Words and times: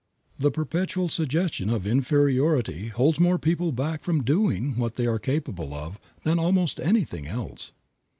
The 0.39 0.49
perpetual 0.49 1.09
suggestion 1.09 1.69
of 1.69 1.85
inferiority 1.85 2.87
holds 2.87 3.19
more 3.19 3.37
people 3.37 3.71
back 3.71 4.01
from 4.01 4.23
doing 4.23 4.75
what 4.75 4.95
they 4.95 5.05
are 5.05 5.19
capable 5.19 5.75
of 5.75 5.99
than 6.23 6.39
almost 6.39 6.79
anything 6.79 7.27
else. 7.27 7.71